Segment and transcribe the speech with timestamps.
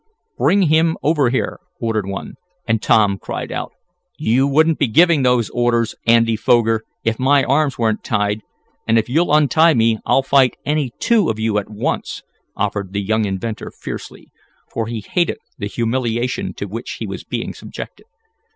[0.35, 2.33] "Bring him over here," ordered one,
[2.67, 3.71] and Tom cried out:
[4.17, 8.41] "You wouldn't be giving those orders, Andy Foger, if my arms weren't tied.
[8.87, 12.23] And if you'll untie me, I'll fight any two of you at once,"
[12.57, 14.31] offered the young inventor fiercely,
[14.73, 18.07] for he hated the humiliation to which he was being subjected.